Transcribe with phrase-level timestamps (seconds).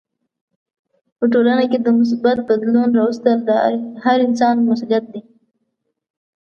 [1.17, 3.39] په ټولنه کې د مثبت بدلون راوستل
[4.03, 5.21] هر انسان مسولیت دی.